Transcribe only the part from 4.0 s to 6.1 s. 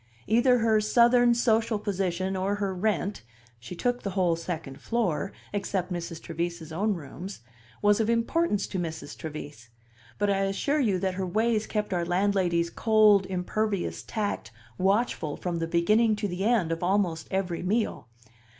the whole second floor, except